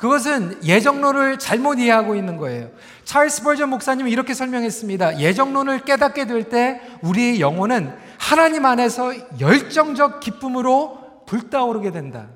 [0.00, 2.70] 그것은 예정론을 잘못 이해하고 있는 거예요.
[3.04, 5.20] 찰스 버전 목사님은 이렇게 설명했습니다.
[5.20, 12.28] 예정론을 깨닫게 될 때 우리의 영혼은 하나님 안에서 열정적 기쁨으로 불타오르게 된다.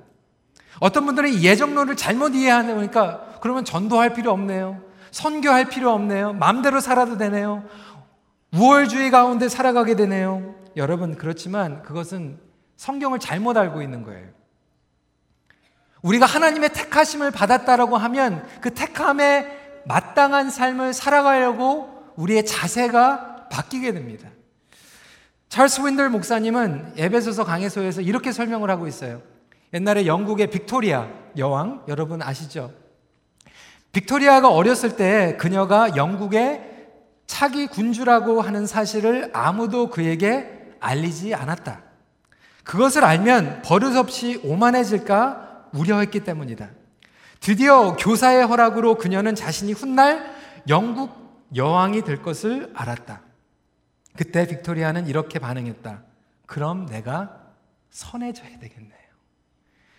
[0.78, 4.82] 어떤 분들은 예정론을 잘못 이해하니까 그러면 전도할 필요 없네요.
[5.10, 6.34] 선교할 필요 없네요.
[6.34, 7.64] 마음대로 살아도 되네요.
[8.52, 10.54] 우월주의 가운데 살아가게 되네요.
[10.76, 12.38] 여러분, 그렇지만 그것은
[12.76, 14.26] 성경을 잘못 알고 있는 거예요.
[16.04, 19.46] 우리가 하나님의 택하심을 받았다라고 하면 그 택함에
[19.86, 24.28] 마땅한 삶을 살아가려고 우리의 자세가 바뀌게 됩니다.
[25.48, 29.22] 찰스 스윈돌 목사님은 에베소서 강해서에서 이렇게 설명을 하고 있어요.
[29.72, 32.70] 옛날에 영국의 빅토리아 여왕 여러분 아시죠?
[33.92, 36.70] 빅토리아가 어렸을 때 그녀가 영국의
[37.26, 41.80] 차기 군주라고 하는 사실을 아무도 그에게 알리지 않았다.
[42.62, 46.70] 그것을 알면 버릇없이 오만해질까 우려했기 때문이다.
[47.40, 50.34] 드디어 교사의 허락으로 그녀는 자신이 훗날
[50.68, 53.20] 영국 여왕이 될 것을 알았다.
[54.16, 56.02] 그때 빅토리아는 이렇게 반응했다.
[56.46, 57.40] 그럼 내가
[57.90, 58.94] 선해져야 되겠네요.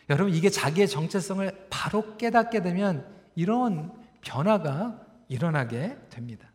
[0.09, 6.47] 여러분, 이게 자기의 정체성을 바로 깨닫게 되면 이런 변화가 일어나게 됩니다.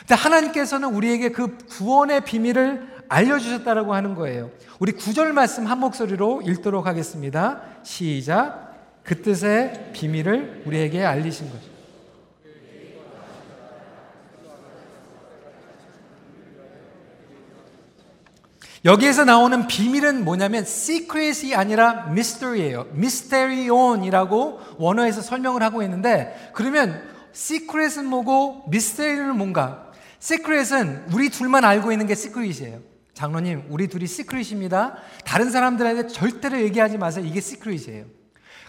[0.00, 4.50] 근데 하나님께서는 우리에게 그 구원의 비밀을 알려주셨다라고 하는 거예요.
[4.78, 7.60] 우리 구절 말씀 한 목소리로 읽도록 하겠습니다.
[7.82, 8.70] 시작.
[9.02, 11.68] 그 뜻의 비밀을 우리에게 알리신 거죠.
[18.84, 22.86] 여기에서 나오는 비밀은 뭐냐면 secret이 아니라 mystery예요.
[22.94, 27.02] mysterion이라고 원어에서 설명을 하고 있는데 그러면
[27.34, 29.90] secret은 뭐고 mystery는 뭔가?
[30.22, 32.89] secret은 우리 둘만 알고 있는 게 secret이에요.
[33.20, 34.96] 장로님, 우리 둘이 secret입니다.
[35.26, 37.22] 다른 사람들한테 절대로 얘기하지 마세요.
[37.26, 38.06] 이게 secret이에요.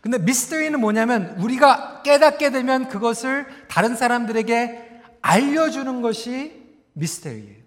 [0.01, 7.61] 근데 미스터리는 뭐냐면 우리가 깨닫게 되면 그것을 다른 사람들에게 알려주는 것이 미스터리예요.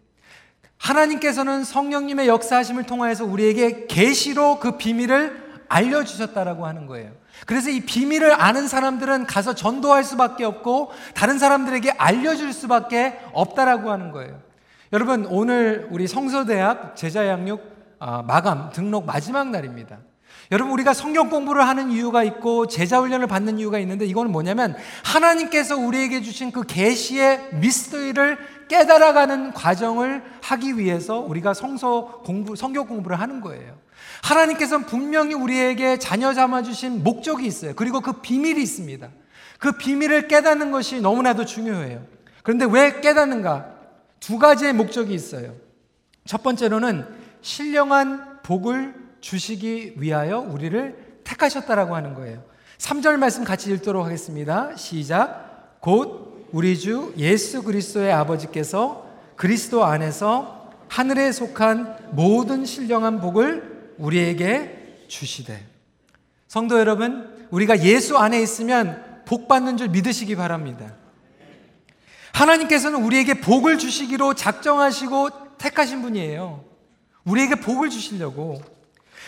[0.77, 7.13] 하나님께서는 성령님의 역사하심을 통하여서 우리에게 계시로 그 비밀을 알려주셨다라고 하는 거예요.
[7.47, 14.11] 그래서 이 비밀을 아는 사람들은 가서 전도할 수밖에 없고 다른 사람들에게 알려줄 수밖에 없다라고 하는
[14.11, 14.39] 거예요.
[14.95, 17.61] 여러분 오늘 우리 성서대학 제자양육
[17.99, 19.99] 아, 마감 등록 마지막 날입니다.
[20.53, 25.77] 여러분 우리가 성경 공부를 하는 이유가 있고 제자 훈련을 받는 이유가 있는데 이거는 뭐냐면 하나님께서
[25.77, 33.41] 우리에게 주신 그 계시의 미스터리를 깨달아가는 과정을 하기 위해서 우리가 성서 공부 성경 공부를 하는
[33.41, 33.75] 거예요.
[34.23, 37.73] 하나님께서는 분명히 우리에게 자녀 삼아 주신 목적이 있어요.
[37.75, 39.09] 그리고 그 비밀이 있습니다.
[39.59, 42.01] 그 비밀을 깨닫는 것이 너무나도 중요해요.
[42.45, 43.74] 그런데 왜 깨닫는가?
[44.25, 45.55] 두 가지의 목적이 있어요.
[46.25, 47.05] 첫 번째로는
[47.43, 52.43] 신령한 복을 주시기 위하여 우리를 택하셨다라고 하는 거예요.
[52.79, 54.75] 3절 말씀 같이 읽도록 하겠습니다.
[54.77, 55.79] 시작.
[55.81, 59.07] 곧 우리 주 예수 그리스도의 아버지께서
[59.37, 65.67] 그리스도 안에서 하늘에 속한 모든 신령한 복을 우리에게 주시되.
[66.49, 70.95] 성도 여러분, 우리가 예수 안에 있으면 복 받는 줄 믿으시기 바랍니다.
[72.35, 76.65] 하나님께서는 우리에게 복을 주시기로 작정하시고 택하신 분이에요.
[77.25, 78.61] 우리에게 복을 주시려고.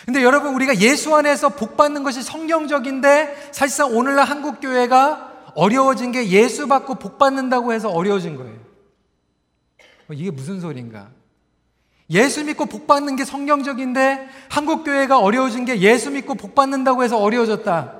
[0.05, 6.67] 근데 여러분, 우리가 예수 안에서 복 받는 것이 성경적인데 사실상 오늘날 한국교회가 어려워진 게 예수
[6.67, 8.55] 받고 복 받는다고 해서 어려워진 거예요.
[10.09, 11.09] 어, 이게 무슨 소리인가?
[12.09, 17.96] 예수 믿고 복 받는 게 성경적인데 한국교회가 어려워진 게 예수 믿고 복 받는다고 해서 어려워졌다.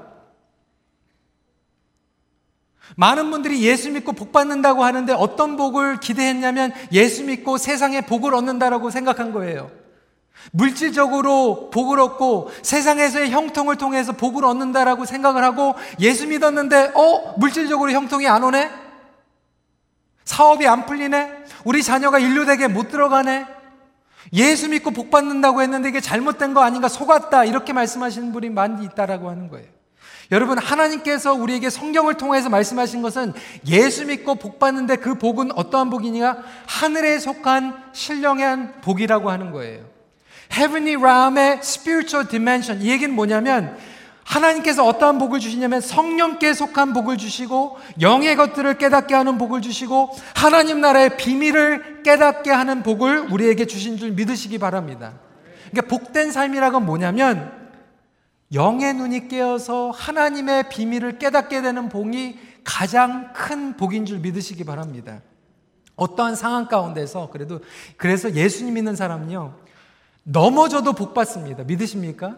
[2.96, 8.90] 많은 분들이 예수 믿고 복 받는다고 하는데 어떤 복을 기대했냐면 예수 믿고 세상에 복을 얻는다라고
[8.90, 9.70] 생각한 거예요.
[10.52, 17.36] 물질적으로 복을 얻고 세상에서의 형통을 통해서 복을 얻는다라고 생각을 하고 예수 믿었는데 어?
[17.38, 18.70] 물질적으로 형통이 안 오네?
[20.24, 21.32] 사업이 안 풀리네?
[21.64, 23.46] 우리 자녀가 인류대에 못 들어가네?
[24.34, 26.88] 예수 믿고 복 받는다고 했는데 이게 잘못된 거 아닌가?
[26.88, 27.46] 속았다.
[27.46, 29.77] 이렇게 말씀하시는 분이 많이 있다라고 하는 거예요.
[30.32, 33.34] 여러분 하나님께서 우리에게 성경을 통해서 말씀하신 것은
[33.68, 36.38] 예수 믿고 복 받는데 그 복은 어떠한 복이냐?
[36.66, 39.86] 하늘에 속한 신령한 복이라고 하는 거예요.
[40.52, 43.78] Heavenly Realm의 Spiritual Dimension 이 얘기는 뭐냐면
[44.24, 50.82] 하나님께서 어떠한 복을 주시냐면 성령께 속한 복을 주시고 영의 것들을 깨닫게 하는 복을 주시고 하나님
[50.82, 55.14] 나라의 비밀을 깨닫게 하는 복을 우리에게 주신 줄 믿으시기 바랍니다.
[55.72, 57.67] 그러니까 복된 삶이라고 뭐냐면
[58.54, 65.22] 영의 눈이 깨어서 하나님의 비밀을 깨닫게 되는 복이 가장 큰 복인 줄 믿으시기 바랍니다.
[65.96, 67.60] 어떠한 상황 가운데서 그래도
[67.98, 69.58] 그래서 예수님 믿는 사람은요
[70.24, 71.64] 넘어져도 복 받습니다.
[71.64, 72.38] 믿으십니까?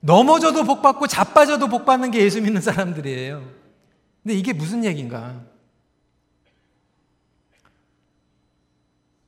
[0.00, 3.42] 넘어져도 복 받고 자빠져도 복 받는 게 예수 믿는 사람들이에요.
[4.22, 5.40] 근데 이게 무슨 얘기인가?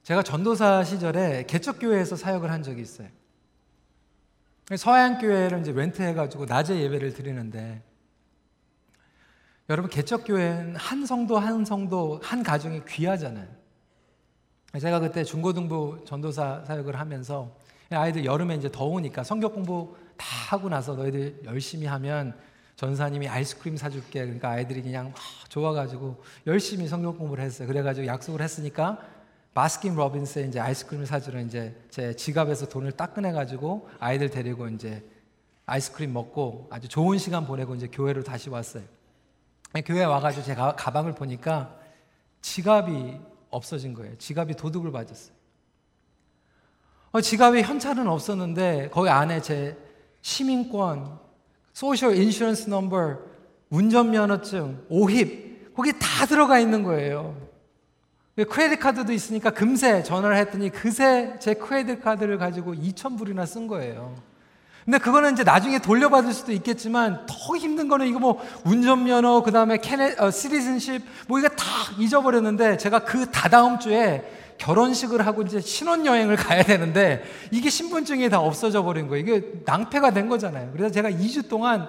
[0.05, 3.09] 제가 전도사 시절에 개척교회에서 사역을 한 적이 있어요.
[4.77, 7.83] 서양 교회를 이제 렌트해가지고 낮에 예배를 드리는데
[9.69, 13.49] 여러분 개척 교회는 한 성도 한 성도 한 가정이 귀하잖아요.
[14.81, 17.57] 제가 그때 중고등부 전도사 사역을 하면서
[17.91, 22.37] 아이들 여름에 이제 더우니까 성경 공부 다 하고 나서 너희들 열심히 하면
[22.77, 24.21] 전사님이 아이스크림 사줄게.
[24.21, 25.13] 그러니까 아이들이 그냥
[25.49, 27.67] 좋아가지고 열심히 성경 공부를 했어요.
[27.67, 28.99] 그래가지고 약속을 했으니까
[29.53, 35.05] 마스킨 로빈스에 이제 아이스크림을 사주러 이제 제 지갑에서 돈을 딱 꺼내 가지고 아이들 데리고 이제
[35.67, 38.85] 아이스크림 먹고 아주 좋은 시간 보내고 이제 교회로 다시 왔어요.
[39.85, 41.77] 교회 와가지고 제가 가방을 보니까
[42.43, 44.17] 지갑이 없어진 거예요.
[44.19, 45.35] 지갑이 도둑을 맞았어요.
[47.13, 49.77] 어, 지갑에 현찰은 없었는데 거기 안에 제
[50.23, 51.19] 시민권,
[51.73, 53.19] social insurance number,
[53.71, 57.50] 운전면허증, OHIP 거기 다 들어가 있는 거예요.
[58.45, 64.14] credit card도 있으니까 금세 전화를 했더니 그새 제 credit card를 가지고 2,000불이나 쓴 거예요.
[64.85, 70.16] 근데 그거는 이제 나중에 돌려받을 수도 있겠지만 더 힘든 거는 이거 뭐 운전면허 그다음에 Cana
[70.18, 71.64] 어, citizenship 뭐 이거 다
[71.98, 74.24] 잊어버렸는데 제가 그 다다음 주에
[74.59, 79.22] 결혼식을 하고 이제 신혼여행을 가야 되는데 이게 신분증이 다 없어져 버린 거예요.
[79.22, 80.70] 이게 낭패가 된 거잖아요.
[80.72, 81.88] 그래서 제가 2주 동안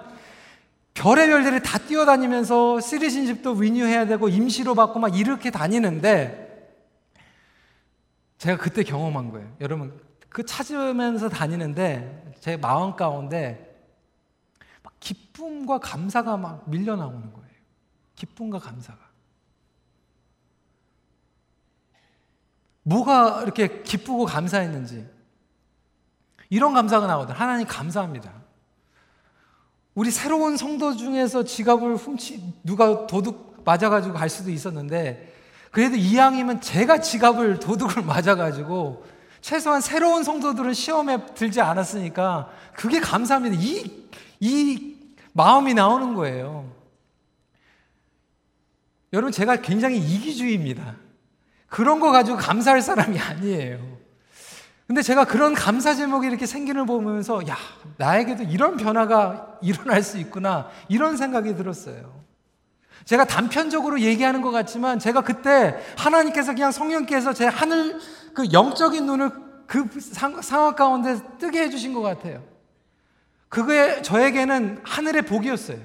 [0.93, 6.40] 별의 별들이 다 뛰어다니면서 시리즌십도 리뉴해야 되고 임시로 받고 막 이렇게 다니는데
[8.41, 9.55] 제가 그때 경험한 거예요.
[9.61, 13.87] 여러분 그 찾으면서 다니는데 제 마음 가운데
[14.81, 17.47] 막 기쁨과 감사가 막 밀려 나오는 거예요.
[18.15, 18.97] 기쁨과 감사가.
[22.81, 25.07] 뭐가 이렇게 기쁘고 감사했는지
[26.49, 28.41] 이런 감사가 나오더 하나님 감사합니다.
[29.93, 35.30] 우리 새로운 성도 중에서 지갑을 훔치 누가 도둑 맞아가지고 갈 수도 있었는데
[35.71, 39.05] 그래도 이왕이면 제가 지갑을 도둑을 맞아가지고
[39.39, 43.55] 최소한 새로운 성도들은 시험에 들지 않았으니까 그게 감사합니다.
[43.59, 44.07] 이,
[44.39, 44.95] 이
[45.33, 46.69] 마음이 나오는 거예요.
[49.13, 50.95] 여러분, 제가 굉장히 이기주의입니다.
[51.67, 53.97] 그런 거 가지고 감사할 사람이 아니에요.
[54.87, 57.57] 근데 제가 그런 감사 제목이 이렇게 생기는 보면서, 야,
[57.97, 60.69] 나에게도 이런 변화가 일어날 수 있구나.
[60.87, 62.21] 이런 생각이 들었어요.
[63.05, 67.99] 제가 단편적으로 얘기하는 것 같지만 제가 그때 하나님께서 그냥 성령께서 제 하늘
[68.33, 69.31] 그 영적인 눈을
[69.67, 69.87] 그
[70.41, 72.43] 상황 가운데 뜨게 해주신 것 같아요.
[73.49, 75.77] 그게 저에게는 하늘의 복이었어요.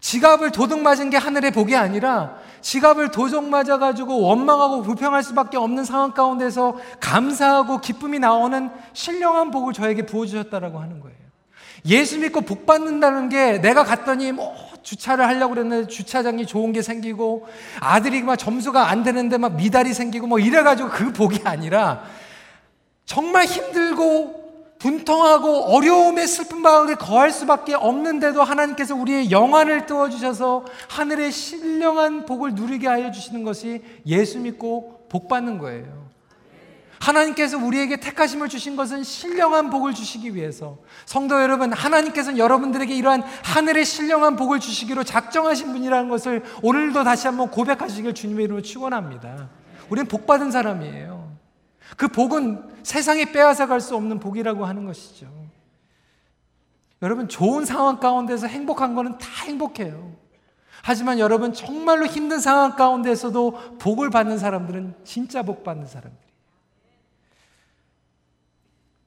[0.00, 6.12] 지갑을 도둑 맞은 게 하늘의 복이 아니라 지갑을 도둑 맞아가지고 원망하고 불평할 수밖에 없는 상황
[6.12, 11.16] 가운데서 감사하고 기쁨이 나오는 신령한 복을 저에게 부어주셨다라고 하는 거예요.
[11.86, 17.46] 예수 믿고 복 받는다는 게 내가 갔더니 뭐 주차를 하려고 그랬는데 주차장이 좋은 게 생기고
[17.80, 22.02] 아들이 막 점수가 안 되는데 막 미달이 생기고 뭐 이래가지고 그 복이 아니라
[23.04, 24.40] 정말 힘들고
[24.78, 32.88] 분통하고 어려움의 슬픈 마음에 거할 수밖에 없는데도 하나님께서 우리의 영안을 띄워주셔서 하늘의 신령한 복을 누리게
[32.88, 35.99] 하여 주시는 것이 예수 믿고 복 받는 거예요.
[37.00, 40.78] 하나님께서 우리에게 택하심을 주신 것은 신령한 복을 주시기 위해서.
[41.06, 47.50] 성도 여러분, 하나님께서는 여러분들에게 이러한 하늘의 신령한 복을 주시기로 작정하신 분이라는 것을 오늘도 다시 한번
[47.50, 49.48] 고백하시길 주님의 이름으로 축원합니다.
[49.88, 51.36] 우리는 복 받은 사람이에요.
[51.96, 55.26] 그 복은 세상에 빼앗아 갈 수 없는 복이라고 하는 것이죠.
[57.02, 60.12] 여러분, 좋은 상황 가운데서 행복한 거는 다 행복해요.
[60.82, 66.29] 하지만 여러분, 정말로 힘든 상황 가운데서도 복을 받는 사람들은 진짜 복 받는 사람들.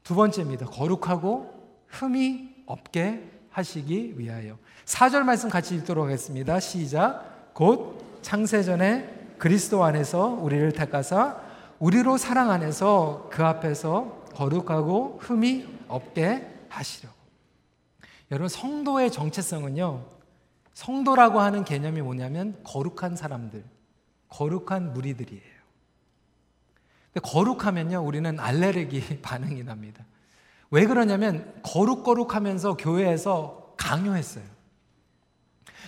[0.03, 0.65] 두 번째입니다.
[0.67, 1.51] 거룩하고
[1.87, 4.57] 흠이 없게 하시기 위하여.
[4.85, 6.59] 4절 말씀 같이 읽도록 하겠습니다.
[6.59, 7.53] 시작.
[7.53, 11.41] 곧 창세전에 그리스도 안에서 우리를 택하사
[11.79, 17.15] 우리로 사랑 안에서 그 앞에서 거룩하고 흠이 없게 하시려고.
[18.31, 20.05] 여러분 성도의 정체성은요.
[20.73, 23.63] 성도라고 하는 개념이 뭐냐면 거룩한 사람들,
[24.29, 25.52] 거룩한 무리들이에요.
[27.21, 30.06] 거룩하면요, 우리는 알레르기 반응이 납니다.
[30.71, 34.43] 왜 그러냐면, 거룩거룩 하면서 교회에서 강요했어요.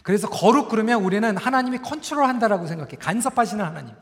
[0.04, 2.92] 그래서 거룩 그러면 우리는 하나님이 컨트롤 한다라고 생각해.
[3.00, 3.96] 간섭하시는 하나님.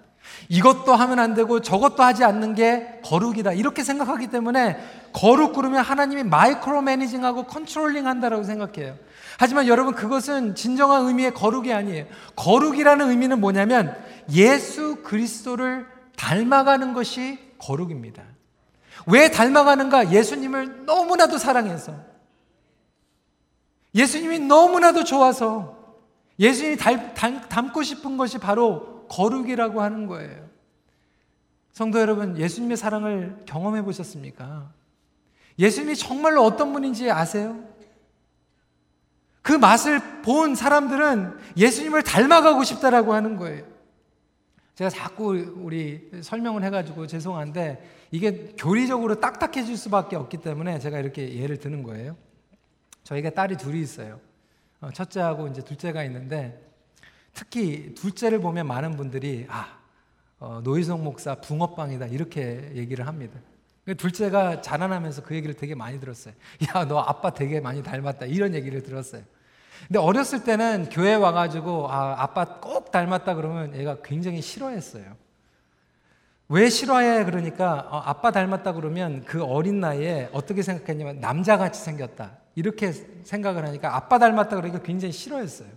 [0.49, 3.53] 이것도 하면 안 되고 저것도 하지 않는 게 거룩이다.
[3.53, 4.77] 이렇게 생각하기 때문에
[5.13, 8.97] 거룩 그러면 하나님이 micromanaging하고 controlling 한다라고 생각해요.
[9.37, 12.05] 하지만 여러분 그것은 진정한 의미의 거룩이 아니에요.
[12.35, 13.95] 거룩이라는 의미는 뭐냐면
[14.31, 15.85] 예수 그리스도를
[16.15, 18.23] 닮아가는 것이 거룩입니다.
[19.07, 20.11] 왜 닮아가는가?
[20.11, 21.95] 예수님을 너무나도 사랑해서.
[23.95, 25.77] 예수님이 너무나도 좋아서.
[26.39, 30.49] 예수님이 닮, 닮고 싶은 것이 바로 거룩이라고 하는 거예요.
[31.71, 34.71] 성도 여러분, 예수님의 사랑을 경험해 보셨습니까?
[35.57, 37.59] 예수님이 정말로 어떤 분인지 아세요?
[39.41, 43.72] 그 맛을 본 사람들은 예수님을 닮아가고 싶다라고 하는 거예요.
[44.75, 51.57] 제가 자꾸 우리 설명을 해가지고 죄송한데 이게 교리적으로 딱딱해질 수밖에 없기 때문에 제가 이렇게 예를
[51.57, 52.17] 드는 거예요.
[53.03, 54.19] 저희가 딸이 둘이 있어요.
[54.81, 56.59] 어, 첫째하고 이제 둘째가 있는데
[57.33, 59.79] 특히 둘째를 보면 많은 분들이 아
[60.39, 63.39] 어, 노희성 목사 붕어빵이다 이렇게 얘기를 합니다.
[63.97, 66.33] 둘째가 자라나면서 그 얘기를 되게 많이 들었어요.
[66.67, 68.25] 야, 너 아빠 되게 많이 닮았다.
[68.25, 69.23] 이런 얘기를 들었어요.
[69.87, 75.15] 근데 어렸을 때는 교회 와가지고 아, 아빠 꼭 닮았다 그러면 얘가 굉장히 싫어했어요.
[76.49, 77.25] 왜 싫어해?
[77.25, 82.37] 그러니까 어, 아빠 닮았다 그러면 그 어린 나이에 어떻게 생각했냐면 남자같이 생겼다.
[82.55, 85.69] 이렇게 생각을 하니까 아빠 닮았다 그러니까 굉장히 싫어했어요.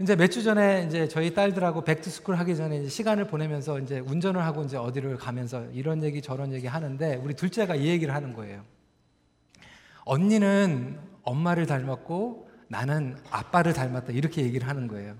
[0.00, 3.98] 이제 몇 주 전에 이제 저희 딸들하고 back to school 하기 전에 시간을 보내면서 이제
[3.98, 8.32] 운전을 하고 이제 어디를 가면서 이런 얘기 저런 얘기 하는데 우리 둘째가 이 얘기를 하는
[8.32, 8.64] 거예요.
[10.10, 15.14] 언니는 엄마를 닮았고 나는 아빠를 닮았다 이렇게 얘기를 하는 거예요.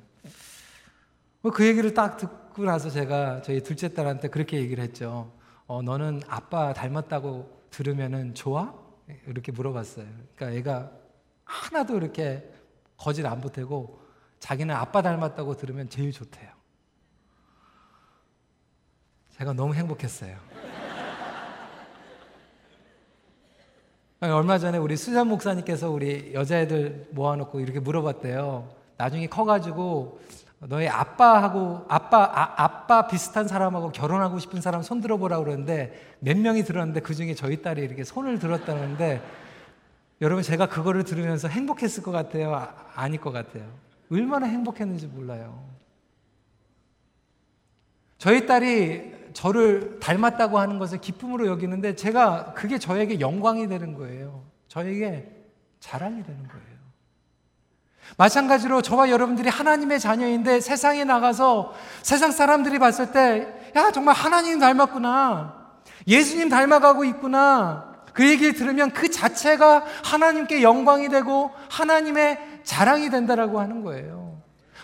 [1.43, 5.33] 뭐그 얘기를 딱 듣고 나서 제가 저희 둘째 딸한테 그렇게 얘기를 했죠.
[5.69, 8.75] 어, 너는 아빠 닮았다고 들으면은 좋아?
[9.29, 10.07] 이렇게 물어봤어요.
[10.35, 10.93] 그러니까 애가
[11.45, 12.51] 하나도 이렇게
[12.97, 14.01] 거짓 안 보태고
[14.41, 16.51] 자기는 아빠 닮았다고 들으면 제일 좋대요.
[19.39, 20.37] 제가 너무 행복했어요.
[24.21, 28.69] 얼마 전에 우리 수잔 목사님께서 우리 여자애들 모아놓고 이렇게 물어봤대요.
[28.99, 30.21] 나중에 커가지고
[30.59, 36.65] 너의 아빠하고 아빠 아, 아빠 비슷한 사람하고 결혼하고 싶은 사람 손 들어보라 그러는데 몇 명이
[36.65, 39.23] 들었는데 그 중에 저희 딸이 이렇게 손을 들었다는데
[40.21, 42.55] 여러분 제가 그거를 들으면서 행복했을 것 같아요.
[42.55, 43.65] 아, 아닐 것 같아요.
[44.13, 45.65] 얼마나 행복했는지 몰라요.
[48.19, 54.45] 저희 딸이 저를 닮았다고 하는 것을 기쁨으로 여기는데 제가 그게 저에게 영광이 되는 거예요.
[54.69, 55.31] 저에게
[55.81, 56.71] 자랑이 되는 거예요.
[58.17, 65.61] 마찬가지로 저와 여러분들이 하나님의 자녀인데 세상에 나가서 세상 사람들이 봤을 때, 야, 정말 하나님 닮았구나.
[66.07, 67.91] 예수님 닮아가고 있구나.
[68.13, 74.30] 그 얘기를 들으면 그 자체가 하나님께 영광이 되고 하나님의 자랑이 된다라고 하는 거예요.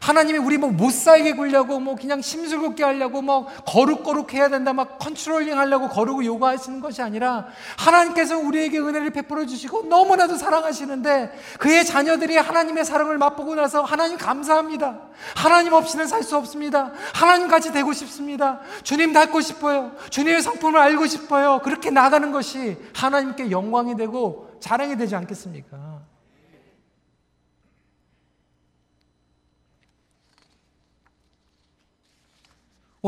[0.07, 4.99] 하나님이 우리 뭐 못 살게 굴려고 뭐 그냥 심술궂게 하려고 뭐 거룩거룩 해야 된다 막
[4.99, 7.47] controlling 하려고 거룩을 요구하시는 것이 아니라
[7.79, 15.01] 하나님께서 우리에게 은혜를 베풀어 주시고 너무나도 사랑하시는데 그의 자녀들이 하나님의 사랑을 맛보고 나서 하나님 감사합니다.
[15.35, 16.93] 하나님 없이는 살 수 없습니다.
[17.15, 18.61] 하나님 같이 되고 싶습니다.
[18.83, 19.93] 주님 닮고 싶어요.
[20.11, 21.61] 주님의 성품을 알고 싶어요.
[21.63, 26.16] 그렇게 나가는 것이 하나님께 영광이 되고 자랑이 되지 않겠습니까?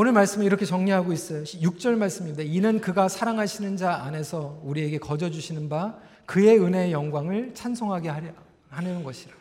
[0.00, 1.42] 오늘 말씀을 이렇게 정리하고 있어요.
[1.42, 2.44] 6절 말씀입니다.
[2.44, 8.28] 이는 그가 사랑하시는 자 안에서 우리에게 거저 주시는 바 그의 은혜의 영광을 찬송하게 하려
[8.70, 9.34] 하는 것이라.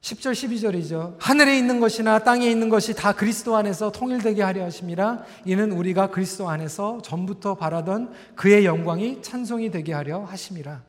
[0.00, 1.16] 10절 12절이죠.
[1.18, 6.48] 하늘에 있는 것이나 땅에 있는 것이 다 그리스도 안에서 통일되게 하려 하심이라 이는 우리가 그리스도
[6.48, 10.82] 안에서 전부터 바라던 그의 영광이 찬송이 되게 하려 하심이라.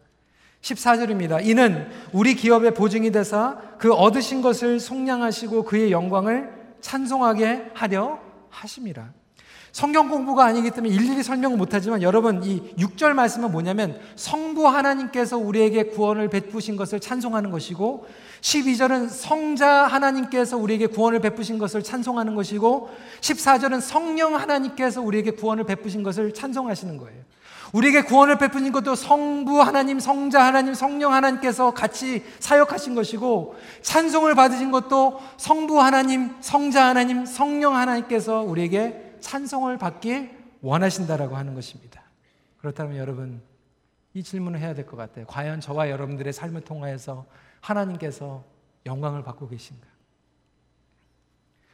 [0.62, 1.44] 14절입니다.
[1.44, 8.20] 이는 우리 기업의 보증이 되사 그 얻으신 것을 속량하시고 그의 영광을 찬송하게 하려
[8.50, 9.12] 하십니다.
[9.72, 15.86] 성경 공부가 아니기 때문에 일일이 설명을 못하지만 여러분 이 6절 말씀은 뭐냐면 성부 하나님께서 우리에게
[15.86, 18.06] 구원을 베푸신 것을 찬송하는 것이고
[18.40, 26.04] 12절은 성자 하나님께서 우리에게 구원을 베푸신 것을 찬송하는 것이고 14절은 성령 하나님께서 우리에게 구원을 베푸신
[26.04, 27.24] 것을 찬송하시는 거예요.
[27.76, 34.72] 우리에게 구원을 베푸신 것도 성부 하나님, 성자 하나님, 성령 하나님께서 같이 사역하신 것이고 찬송을 받으신
[34.72, 42.02] 것도 성부 하나님, 성자 하나님, 성령 하나님께서 우리에게 찬송을 받길 원하신다라고 하는 것입니다.
[42.60, 43.42] 그렇다면 여러분
[44.14, 45.26] 이 질문을 해야 될 것 같아요.
[45.26, 47.26] 과연 저와 여러분들의 삶을 통하여서
[47.60, 48.46] 하나님께서
[48.86, 49.86] 영광을 받고 계신가?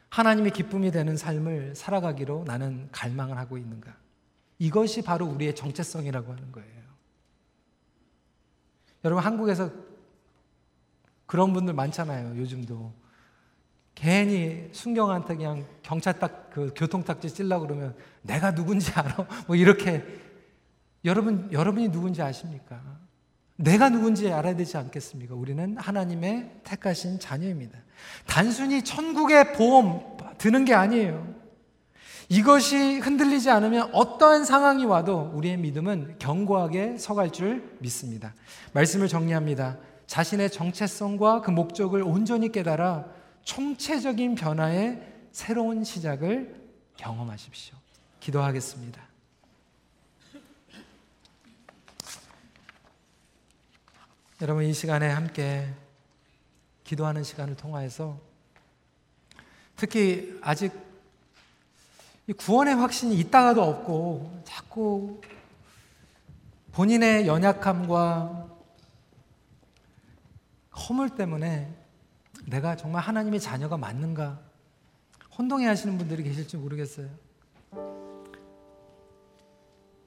[0.10, 4.01] 하나님의 기쁨이 되는 삶을 살아가기로 나는 갈망을 하고 있는가?
[4.62, 6.82] 이것이 바로 우리의 정체성이라고 하는 거예요.
[9.03, 9.72] 여러분, 한국에서
[11.26, 12.93] 그런 분들 많잖아요, 요즘도.
[13.95, 19.26] 괜히 순경한테 그냥 경찰 딱, 그 교통딱지 찔라 그러면 내가 누군지 알아?
[19.47, 20.05] 뭐 이렇게.
[21.05, 22.99] 여러분, 여러분이 누군지 아십니까?
[23.55, 25.34] 내가 누군지 알아야 되지 않겠습니까?
[25.34, 27.80] 우리는 하나님의 택하신 자녀입니다.
[28.28, 31.41] 단순히 천국의 보험 드는 게 아니에요.
[32.32, 38.34] 이것이 흔들리지 않으면 어떠한 상황이 와도 우리의 믿음은 견고하게 서갈 줄 믿습니다.
[38.71, 39.77] 말씀을 정리합니다.
[40.07, 43.05] 자신의 정체성과 그 목적을 온전히 깨달아
[43.43, 45.01] 총체적인 변화의
[45.34, 46.55] 새로운 시작을
[46.95, 47.75] 경험하십시오.
[48.21, 49.01] 기도하겠습니다.
[54.41, 55.67] 여러분 이 시간에 함께
[56.86, 58.17] 기도하는 시간을 통하여서
[59.75, 60.91] 특히 아직 이
[62.34, 65.21] 구원의 확신이 있다가도 없고 자꾸
[66.71, 68.47] 본인의 연약함과
[70.88, 71.73] 허물 때문에
[72.47, 74.39] 내가 정말 하나님의 자녀가 맞는가
[75.38, 77.07] 혼동해 하시는 분들이 계실지 모르겠어요.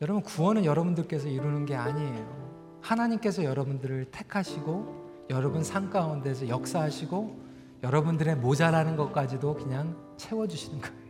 [0.00, 2.78] 여러분 구원은 여러분들께서 이루는 게 아니에요.
[2.82, 7.44] 하나님께서 여러분들을 택하시고 여러분 삶 가운데서 역사하시고
[7.82, 11.03] 여러분들의 모자라는 것까지도 그냥 채워 주시는 거예요.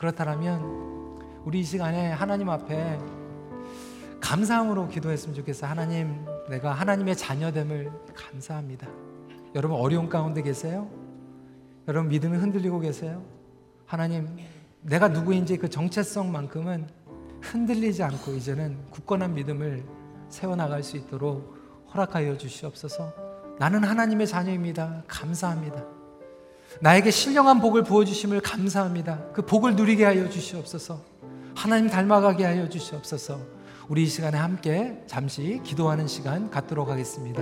[0.00, 0.62] 그렇다면
[1.44, 2.98] 우리 이 시간에 하나님 앞에
[4.18, 5.70] 감사함으로 기도했으면 좋겠어요.
[5.70, 8.88] 하나님, 내가 하나님의 자녀됨을 감사합니다.
[9.54, 10.88] 여러분 어려운 가운데 계세요?
[11.86, 13.22] 여러분 믿음이 흔들리고 계세요?
[13.84, 14.38] 하나님,
[14.80, 16.88] 내가 누구인지 그 정체성만큼은
[17.42, 19.84] 흔들리지 않고 이제는 굳건한 믿음을
[20.30, 21.58] 세워나갈 수 있도록
[21.92, 23.12] 허락하여 주시옵소서.
[23.58, 25.02] 나는 하나님의 자녀입니다.
[25.06, 25.99] 감사합니다.
[26.80, 29.18] 나에게 신령한 복을 부어주심을 감사합니다.
[29.32, 31.00] 그 복을 누리게 하여 주시옵소서.
[31.54, 33.38] 하나님 닮아가게 하여 주시옵소서.
[33.88, 37.38] 우리 이 시간에 함께 잠시 기도하는 시간 갖도록 하겠습니다.